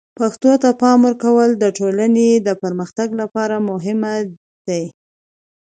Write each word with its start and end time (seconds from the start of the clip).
پښتو 0.19 0.51
ته 0.61 0.69
د 0.73 0.77
پام 0.81 0.99
ورکول 1.07 1.49
د 1.57 1.65
ټولنې 1.77 2.29
د 2.47 2.49
پرمختګ 2.61 3.09
لپاره 3.21 3.55
مهم 3.69 3.99
دي. 4.67 4.83